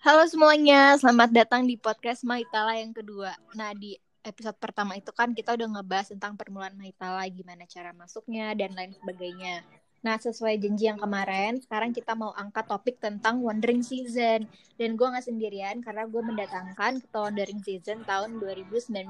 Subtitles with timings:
[0.00, 3.36] Halo semuanya, selamat datang di podcast Mahitala yang kedua.
[3.52, 8.56] Nah, di episode pertama itu kan kita udah ngebahas tentang permulaan Mahitala, gimana cara masuknya,
[8.56, 9.60] dan lain sebagainya.
[10.00, 14.48] Nah, sesuai janji yang kemarin, sekarang kita mau angkat topik tentang Wandering Season.
[14.80, 19.04] Dan gue nggak sendirian, karena gue mendatangkan ketua Wandering Season tahun 2019.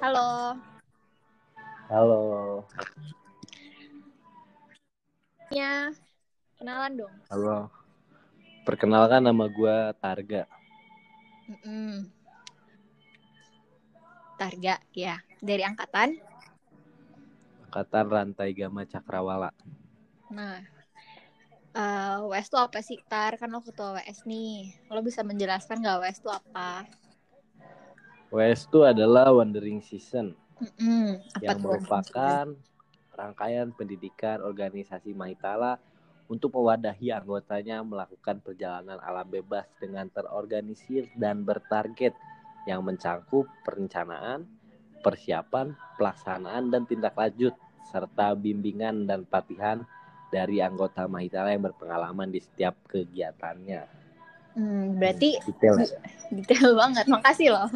[0.00, 0.56] Halo.
[1.92, 2.20] Halo.
[5.52, 5.92] Ya,
[6.56, 7.14] kenalan dong.
[7.28, 7.79] Halo.
[8.70, 10.46] Perkenalkan nama gue Targa.
[11.50, 12.06] Mm-mm.
[14.38, 15.18] Targa, ya.
[15.42, 16.14] Dari angkatan?
[17.66, 19.50] Angkatan Rantai Gama Cakrawala.
[20.30, 20.62] Nah,
[21.74, 23.42] uh, WS itu apa sih, Tar?
[23.42, 24.78] Kan lo ketua WS nih.
[24.86, 26.86] Lo bisa menjelaskan nggak WS itu apa?
[28.30, 30.30] WS itu adalah Wandering Season
[30.62, 31.18] Mm-mm.
[31.34, 32.44] Apa yang merupakan
[33.18, 35.82] rangkaian pendidikan organisasi Mahitala
[36.30, 42.14] untuk mewadahi anggotanya melakukan perjalanan alam bebas dengan terorganisir dan bertarget
[42.70, 44.46] yang mencangkup perencanaan,
[45.02, 47.50] persiapan, pelaksanaan, dan tindak lanjut
[47.90, 49.82] serta bimbingan dan pelatihan
[50.30, 53.82] dari anggota Mahitala yang berpengalaman di setiap kegiatannya.
[54.54, 55.88] Hmm, berarti Detail ya?
[56.38, 57.04] detail banget.
[57.10, 57.66] Makasih loh.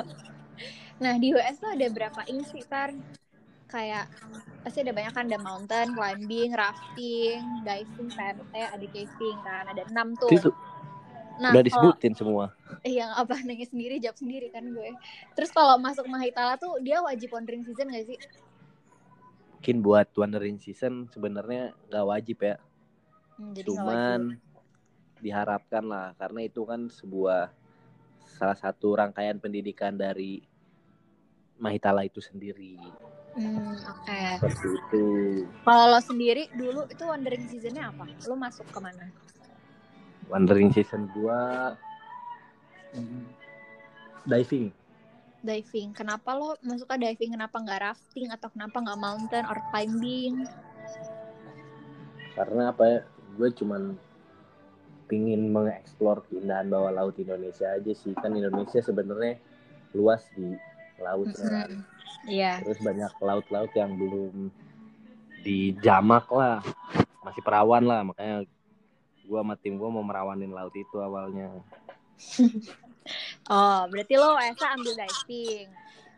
[1.02, 2.94] Nah, di WS tuh ada berapa ing sih, Tar?
[3.74, 4.06] Kayak
[4.62, 10.14] pasti ada banyak kan ada mountain climbing, rafting, diving, PMT, ada caving kan, ada enam
[10.14, 10.30] tuh.
[10.30, 10.54] Itu
[11.34, 12.54] Nah, udah kalau disebutin semua.
[12.86, 14.90] yang apa nanya sendiri jawab sendiri kan gue.
[15.34, 18.18] Terus kalau masuk Mahitala tuh dia wajib wandering season gak sih?
[19.64, 22.60] Mungkin buat Wandering Season sebenarnya nggak wajib ya.
[23.40, 23.80] Hmm, jadi wajib.
[23.80, 24.20] Cuman
[25.24, 27.48] diharapkan lah karena itu kan sebuah
[28.28, 30.44] salah satu rangkaian pendidikan dari
[31.56, 32.76] Mahitala itu sendiri.
[33.34, 34.20] Hmm, oke.
[34.38, 35.04] Seperti itu.
[35.66, 38.06] Kalau lo sendiri dulu itu wandering seasonnya apa?
[38.30, 39.10] Lo masuk ke mana?
[40.30, 41.84] Wandering Season 2
[44.24, 44.72] diving.
[45.44, 45.92] Diving.
[45.92, 47.36] Kenapa lo masuk ke diving?
[47.36, 50.48] Kenapa nggak rafting atau kenapa nggak mountain or climbing?
[52.32, 53.00] Karena apa ya?
[53.34, 53.98] Gue cuman
[55.04, 58.16] pingin mengeksplor keindahan bawah laut Indonesia aja sih.
[58.16, 59.36] Kan Indonesia sebenarnya
[59.92, 60.56] luas di
[60.98, 61.46] lautnya.
[61.46, 61.70] kan.
[61.70, 61.80] Mm-mm.
[62.24, 62.52] Iya.
[62.64, 64.48] Terus banyak laut-laut yang belum
[65.42, 66.60] dijamak lah.
[67.20, 68.00] Masih perawan lah.
[68.02, 68.48] Makanya
[69.24, 71.50] gue sama tim gue mau merawanin laut itu awalnya.
[73.44, 75.68] Oh, berarti lo Esa ambil diving.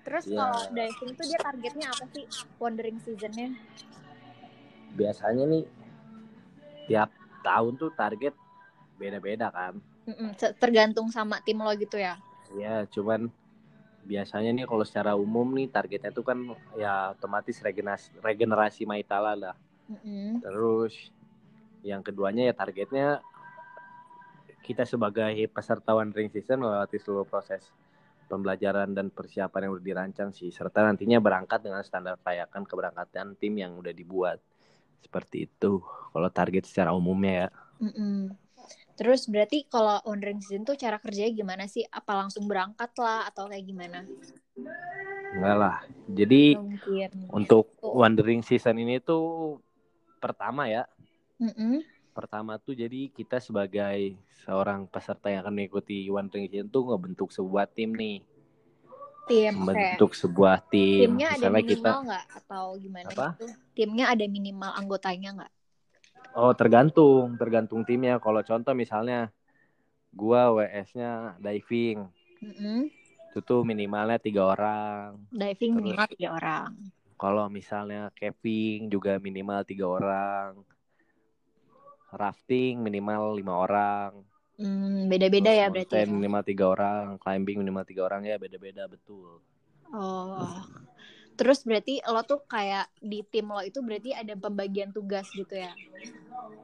[0.06, 0.38] Terus Iya.
[0.38, 2.22] kalau diving tuh dia targetnya apa sih?
[2.62, 3.50] Wandering seasonnya?
[4.94, 5.64] Biasanya nih
[6.87, 7.10] tiap
[7.43, 8.31] tahun tuh target
[8.97, 9.82] beda-beda kan.
[10.06, 12.14] Mm-mm, se- Tergantung sama tim lo gitu ya?
[12.54, 13.26] Ya cuman
[14.06, 16.39] biasanya nih kalau secara umum nih targetnya tuh kan
[16.78, 19.56] ya otomatis regenerasi, regenerasi Maitala lah.
[19.91, 20.39] Mm-mm.
[20.41, 20.94] Terus
[21.83, 23.21] yang keduanya ya targetnya
[24.62, 27.71] kita sebagai peserta Wandering Season melewati seluruh proses
[28.27, 33.55] pembelajaran dan persiapan yang udah dirancang sih serta nantinya berangkat dengan standar kelayakan keberangkatan tim
[33.55, 34.43] yang udah dibuat
[34.99, 35.78] seperti itu
[36.11, 37.49] kalau target secara umumnya ya
[37.87, 38.34] Mm-mm.
[38.97, 41.84] Terus berarti kalau wandering season tuh cara kerjanya gimana sih?
[41.89, 44.01] Apa langsung berangkat lah atau kayak gimana?
[45.37, 45.77] enggak lah
[46.09, 47.11] jadi Mungkin.
[47.29, 49.59] untuk Wandering Season ini tuh
[50.17, 50.89] pertama ya
[51.37, 51.85] Mm-mm.
[52.17, 54.17] pertama tuh jadi kita sebagai
[54.49, 58.25] seorang peserta yang akan mengikuti Wandering Season tuh ngebentuk sebuah tim nih
[59.27, 63.29] Tim, membentuk sebuah tim Timnya ada misalnya kita minimal nggak atau gimana Apa?
[63.35, 63.47] gitu?
[63.77, 65.53] Timnya ada minimal anggotanya nggak?
[66.37, 69.33] Oh tergantung tergantung timnya kalau contoh misalnya
[70.13, 71.99] gua WS-nya diving
[72.45, 72.89] Mm-mm.
[73.33, 75.81] itu tuh minimalnya tiga orang Diving Terus.
[75.83, 76.71] minimal tiga orang.
[77.17, 80.53] kalau misalnya camping juga minimal tiga orang
[82.13, 84.13] rafting minimal lima orang
[84.57, 85.93] Hmm, beda-beda ya berarti.
[85.93, 89.45] mountain minimal tiga orang climbing minimal tiga orang ya beda-beda betul
[89.93, 90.49] Oh.
[91.37, 95.73] Terus berarti lo tuh kayak di tim lo itu berarti ada pembagian tugas gitu ya?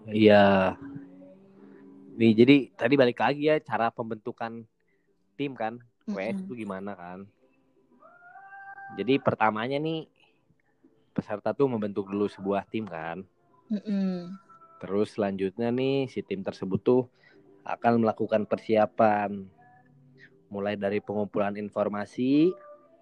[0.08, 0.74] Iya.
[2.16, 4.64] Nih jadi tadi balik lagi ya cara pembentukan
[5.36, 5.76] tim kan.
[6.08, 6.44] WS Mm-mm.
[6.48, 7.28] itu gimana kan.
[8.96, 10.08] Jadi pertamanya nih
[11.12, 13.24] peserta tuh membentuk dulu sebuah tim kan.
[13.68, 14.36] Mm-mm.
[14.80, 17.02] Terus selanjutnya nih si tim tersebut tuh
[17.62, 19.46] akan melakukan persiapan
[20.52, 22.50] mulai dari pengumpulan informasi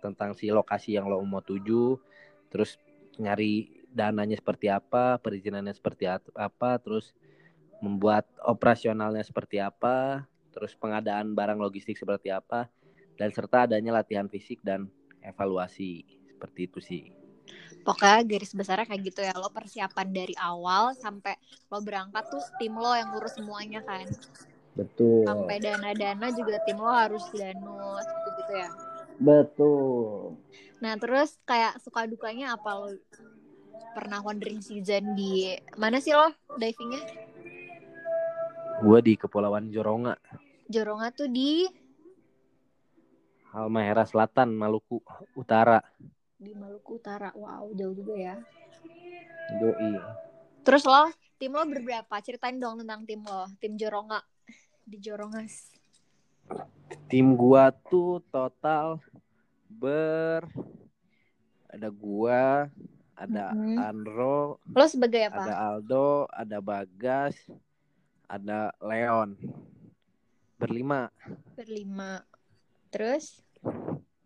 [0.01, 2.01] tentang si lokasi yang lo mau tuju,
[2.49, 2.81] terus
[3.21, 7.13] nyari dananya seperti apa, perizinannya seperti apa, terus
[7.85, 12.69] membuat operasionalnya seperti apa, terus pengadaan barang logistik seperti apa,
[13.21, 14.89] dan serta adanya latihan fisik dan
[15.21, 17.05] evaluasi seperti itu sih.
[17.81, 19.33] Pokoknya garis besarnya kayak gitu ya.
[19.37, 21.37] Lo persiapan dari awal sampai
[21.73, 24.05] lo berangkat tuh tim lo yang ngurus semuanya kan.
[24.71, 25.27] Betul.
[25.27, 28.71] sampai dana-dana juga tim lo harus danus gitu ya
[29.21, 30.41] Betul.
[30.81, 32.89] nah terus kayak suka dukanya apa lo?
[33.93, 37.05] Pernah wandering season di mana sih lo divingnya?
[38.81, 40.17] Gue di Kepulauan Joronga,
[40.73, 41.69] Joronga tuh di
[43.53, 45.03] Halmahera Selatan, Maluku
[45.37, 45.83] Utara.
[46.41, 47.29] di Maluku Utara.
[47.37, 48.37] Wow jauh juga ya.
[49.61, 50.01] Yoi.
[50.65, 54.25] terus lo tim lo berberapa ceritain dong tentang tim lo tim Joronga.
[54.89, 55.80] Di Jorongas
[57.11, 59.03] Tim gua tuh total
[59.67, 60.47] ber
[61.71, 62.67] ada gua,
[63.15, 63.79] ada Mhm.
[63.79, 67.35] Andro, lo sebagai apa ada Aldo, ada Bagas,
[68.27, 69.39] ada Leon.
[70.59, 71.09] Berlima.
[71.57, 72.21] berlima
[72.91, 73.41] terus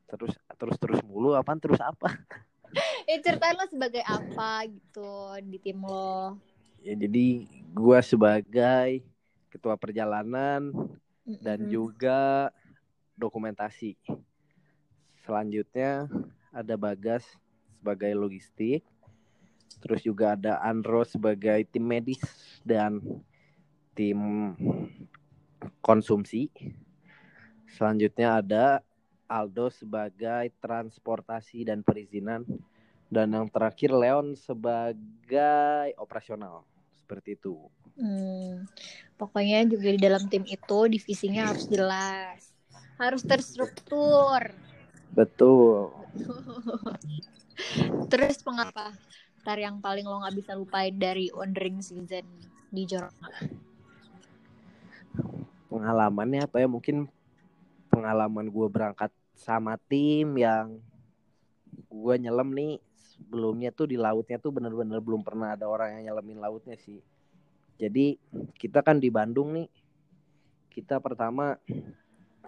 [0.07, 2.11] Terus terus terus mulu apaan terus apa?
[3.07, 5.11] eh ceritain lo sebagai apa gitu
[5.47, 6.39] di tim lo
[6.81, 9.03] Ya jadi gua sebagai
[9.49, 10.75] ketua perjalanan
[11.27, 11.73] dan Mm-mm.
[11.73, 12.51] juga
[13.17, 13.97] dokumentasi.
[15.25, 16.09] Selanjutnya
[16.53, 17.25] ada Bagas
[17.81, 18.85] sebagai logistik.
[19.81, 22.21] Terus juga ada Andro sebagai tim medis
[22.65, 23.01] dan
[23.93, 24.17] tim
[25.85, 26.49] konsumsi.
[27.69, 28.65] Selanjutnya ada
[29.29, 32.45] Aldo sebagai transportasi dan perizinan
[33.09, 36.65] dan yang terakhir Leon sebagai operasional.
[37.05, 37.61] Seperti itu.
[38.01, 38.65] Hmm,
[39.21, 42.41] pokoknya juga di dalam tim itu divisinya harus jelas,
[42.97, 44.41] harus terstruktur.
[45.13, 45.93] Betul.
[48.11, 48.97] Terus pengapa?
[49.45, 52.25] Ntar yang paling lo nggak bisa lupain dari wandering season
[52.73, 53.29] di Joronga.
[55.75, 57.11] pengalamannya apa ya mungkin
[57.91, 60.79] pengalaman gue berangkat sama tim yang
[61.91, 62.79] gue nyelam nih
[63.15, 66.99] sebelumnya tuh di lautnya tuh bener-bener belum pernah ada orang yang nyelemin lautnya sih
[67.79, 68.19] jadi
[68.59, 69.71] kita kan di Bandung nih
[70.75, 71.55] kita pertama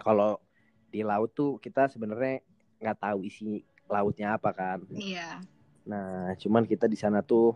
[0.02, 0.42] kalau
[0.90, 2.42] di laut tuh kita sebenarnya
[2.82, 5.38] nggak tahu isi lautnya apa kan Iya.
[5.86, 7.54] Nah, cuman kita di sana tuh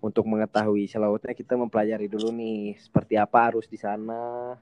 [0.00, 4.56] untuk mengetahui isi lautnya kita mempelajari dulu nih seperti apa arus di sana,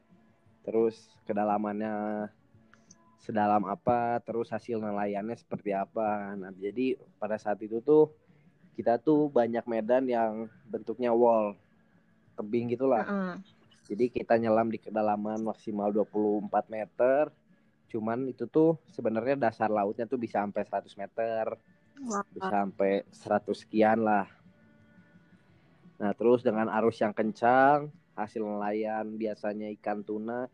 [0.66, 2.26] terus kedalamannya
[3.20, 6.36] sedalam apa, terus hasil nelayannya seperti apa.
[6.36, 8.12] Nah, jadi pada saat itu tuh
[8.76, 11.56] kita tuh banyak medan yang bentuknya wall,
[12.36, 13.04] tebing gitulah.
[13.04, 13.36] Heeh.
[13.86, 17.30] Jadi kita nyelam di kedalaman maksimal 24 meter.
[17.86, 21.44] Cuman itu tuh sebenarnya dasar lautnya tuh bisa sampai 100 meter
[22.02, 22.26] Wah.
[22.28, 24.26] bisa sampai 100 sekian lah.
[25.96, 30.44] Nah, terus dengan arus yang kencang, hasil nelayan biasanya ikan tuna,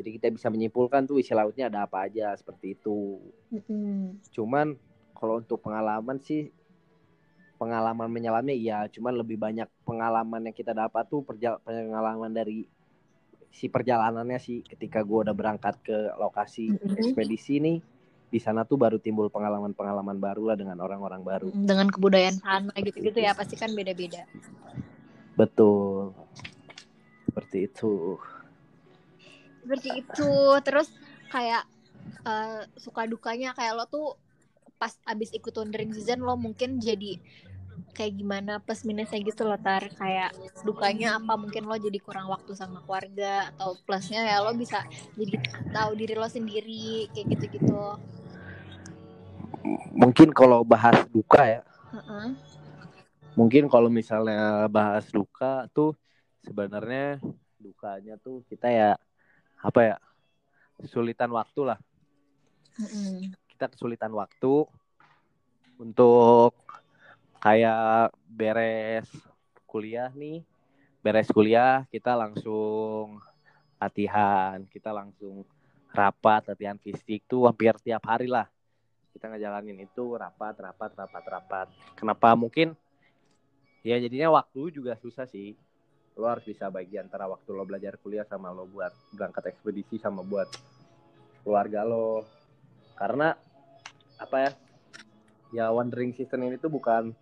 [0.00, 3.20] jadi kita bisa menyimpulkan tuh isi lautnya ada apa aja seperti itu.
[3.52, 4.16] Mm-mm.
[4.32, 4.72] Cuman
[5.12, 6.48] kalau untuk pengalaman sih
[7.60, 12.64] pengalaman menyelamnya iya, cuman lebih banyak pengalaman yang kita dapat tuh perja- pengalaman dari
[13.52, 16.96] si perjalanannya sih ketika gua udah berangkat ke lokasi Mm-mm.
[16.96, 17.78] ekspedisi nih
[18.32, 21.52] di sana tuh baru timbul pengalaman-pengalaman baru lah dengan orang-orang baru.
[21.52, 24.24] Dengan kebudayaan sana gitu-gitu ya pasti kan beda-beda.
[25.36, 26.16] Betul.
[27.28, 28.16] Seperti itu.
[29.60, 30.32] Seperti itu.
[30.64, 30.88] Terus
[31.30, 31.64] kayak
[32.26, 34.08] eh, suka dukanya kayak lo tuh
[34.80, 37.20] pas abis ikut wandering season lo mungkin jadi
[37.92, 40.32] kayak gimana plus minusnya gitu loh tar kayak
[40.64, 44.80] dukanya apa mungkin lo jadi kurang waktu sama keluarga atau plusnya ya lo bisa
[45.20, 45.36] jadi
[45.68, 48.00] tahu diri lo sendiri kayak gitu-gitu
[49.92, 52.32] Mungkin kalau bahas duka ya, Heeh.
[53.36, 55.92] mungkin kalau misalnya bahas duka tuh
[56.40, 57.20] sebenarnya
[57.60, 58.90] dukanya tuh kita ya
[59.60, 59.96] apa ya?
[60.80, 61.78] Kesulitan waktu lah.
[62.80, 63.36] Mm-mm.
[63.52, 64.64] Kita kesulitan waktu
[65.76, 66.56] untuk
[67.40, 69.08] kayak beres
[69.68, 70.44] kuliah nih.
[71.00, 73.20] Beres kuliah kita langsung
[73.80, 75.44] latihan, kita langsung
[75.92, 78.48] rapat, latihan fisik tuh hampir tiap hari lah.
[79.16, 81.66] Kita ngejalanin itu rapat, rapat, rapat, rapat.
[81.96, 82.76] Kenapa mungkin
[83.80, 85.56] ya jadinya waktu juga susah sih.
[86.20, 90.20] Lo harus bisa bagi antara waktu lo belajar kuliah sama lo buat berangkat ekspedisi sama
[90.20, 90.52] buat
[91.40, 92.28] keluarga lo.
[92.92, 93.32] Karena
[94.20, 94.52] apa ya?
[95.50, 97.16] Ya wandering season ini tuh bukan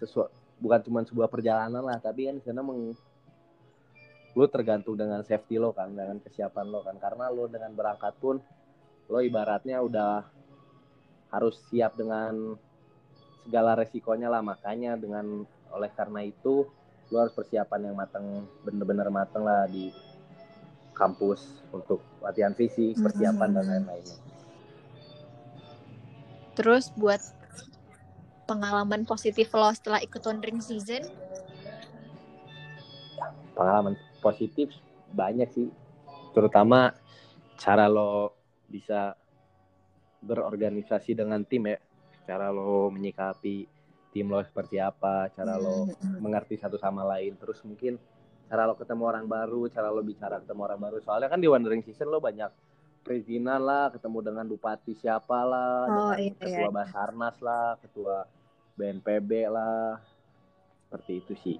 [0.00, 2.96] sesuatu bukan cuma sebuah perjalanan lah, tapi kan di sana meng
[4.36, 6.96] lu tergantung dengan safety lo kan, dengan kesiapan lo kan.
[6.96, 8.40] Karena lo dengan berangkat pun
[9.12, 10.24] lo ibaratnya udah
[11.28, 12.56] harus siap dengan
[13.44, 16.66] segala resikonya lah makanya dengan oleh karena itu
[17.10, 18.24] lo harus persiapan yang matang
[18.66, 19.94] bener-bener matang lah di
[20.96, 23.70] kampus untuk latihan fisik persiapan dan Mhm.
[23.70, 24.18] lain-lainnya.
[26.56, 27.20] Terus buat
[28.48, 31.04] pengalaman positif lo setelah ikut wandering season?
[33.52, 33.94] Pengalaman
[34.24, 34.72] positif
[35.12, 35.68] banyak sih.
[36.32, 36.96] Terutama
[37.60, 38.32] cara lo
[38.66, 39.12] bisa
[40.24, 41.78] berorganisasi dengan tim ya.
[42.24, 43.75] Cara lo menyikapi
[44.16, 46.24] tim lo seperti apa cara lo Hmm.
[46.24, 48.00] mengerti satu sama lain terus mungkin
[48.48, 51.84] cara lo ketemu orang baru cara lo bicara ketemu orang baru soalnya kan di Wandering
[51.84, 52.48] Season lo banyak
[53.04, 56.72] perizinan lah ketemu dengan bupati siapa lah Oh, dengan iya, ketua iya.
[56.72, 58.24] Basarnas lah ketua
[58.72, 60.00] BNPB lah
[60.88, 61.56] seperti itu sih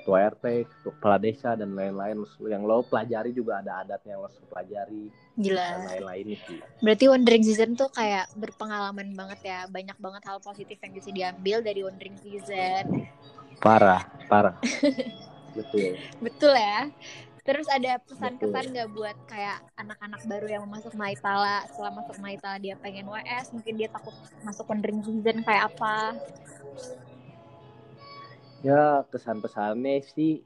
[0.00, 4.30] ketua RT ketua kepala desa dan lain-lain yang lo pelajari juga ada adatnya yang lo
[4.48, 5.76] pelajari dan Jelas.
[5.86, 9.60] lain-lain sih Berarti Wandering Season tuh kayak berpengalaman banget ya.
[9.68, 12.84] Banyak banget hal positif yang bisa diambil dari Wandering Season.
[13.60, 14.56] parah parah
[15.56, 16.88] betul Betul ya.
[17.40, 22.60] Terus ada pesan-kesan nggak buat kayak anak-anak baru yang mau masuk Maitala setelah masuk Maitala
[22.60, 24.12] dia pengen WS mungkin dia takut
[24.44, 26.14] masuk Wandering Season kayak apa?
[28.60, 30.44] Ya kesan pesannya sih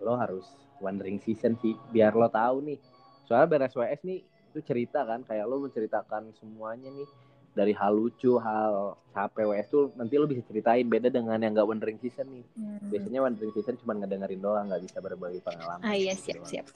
[0.00, 0.44] lo harus
[0.80, 2.78] wandering season sih biar lo tahu nih
[3.24, 4.20] soalnya beres WS nih
[4.52, 7.08] itu cerita kan kayak lo menceritakan semuanya nih
[7.56, 11.68] dari hal lucu hal capek WS tuh nanti lo bisa ceritain beda dengan yang gak
[11.68, 12.92] wandering season nih Hmm.
[12.92, 16.48] biasanya wandering season cuma ngedengerin doang nggak bisa berbagi pengalaman Ah iya Gitu siap doang.
[16.48, 16.66] siap.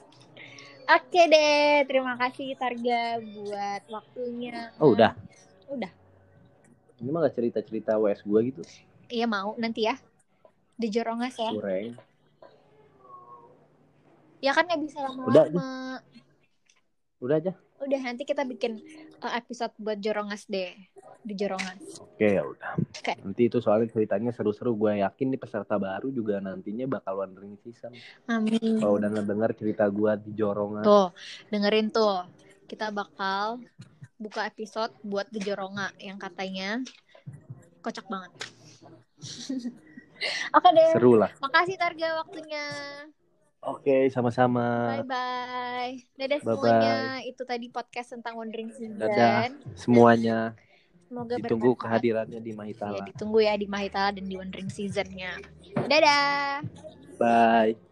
[0.91, 4.75] Oke deh, terima kasih Targa buat waktunya.
[4.83, 5.15] oh udah
[5.71, 5.93] Udah.
[6.99, 8.65] ini mah gak cerita cerita WS gua gitu
[9.07, 9.95] Iya mau nanti ya.
[10.81, 11.53] Di Jorongas ya.
[11.53, 11.93] kurang
[14.41, 16.01] Ya kan nggak bisa Udah, lama-lama.
[17.21, 18.81] udah aja Udah nanti kita bikin
[19.21, 20.73] uh, episode buat Jorongas deh
[21.21, 22.01] di Jorongas.
[22.01, 23.13] oke ya udah Oke.
[23.21, 27.93] nanti itu soalnya ceritanya seru-seru gue yakin nih peserta baru juga nantinya bakal wandering season
[28.25, 28.81] Amin.
[28.81, 31.13] kalau udah ngedenger cerita gua di Jorongan Tuh,
[31.53, 32.25] dengerin tuh.
[32.65, 33.61] Kita bakal
[34.17, 36.81] buka episode buat di Joronga yang katanya
[37.81, 38.33] kocak banget.
[40.51, 40.91] Oke deh.
[40.93, 42.65] seru lah Makasih Targa waktunya.
[43.61, 45.93] oke sama-sama Bye bye.
[46.17, 46.57] Dadah Bye-bye.
[46.57, 46.97] semuanya.
[47.23, 48.97] Itu tadi podcast tentang Wandering Season.
[48.97, 49.53] Dadah.
[49.75, 50.57] semuanya
[51.05, 51.83] Semoga ditunggu bermanfaat.
[51.91, 55.35] kehadirannya di Ya, Mahitala ditunggu ya di Mahitala dan di Wandering Seasonnya.
[55.87, 56.63] Dadah.
[57.19, 57.90] bye